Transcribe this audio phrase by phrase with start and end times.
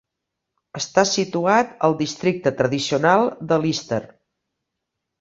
[0.79, 4.05] Està situat al districte tradicional de Lister.